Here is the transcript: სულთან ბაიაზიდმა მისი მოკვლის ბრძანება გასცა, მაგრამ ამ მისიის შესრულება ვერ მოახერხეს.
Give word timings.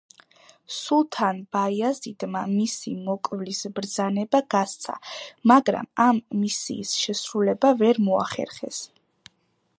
სულთან 0.75 1.41
ბაიაზიდმა 1.57 2.41
მისი 2.55 2.93
მოკვლის 3.09 3.61
ბრძანება 3.81 4.43
გასცა, 4.55 4.97
მაგრამ 5.53 5.93
ამ 6.09 6.23
მისიის 6.43 6.97
შესრულება 7.05 7.75
ვერ 7.85 8.05
მოახერხეს. 8.09 8.85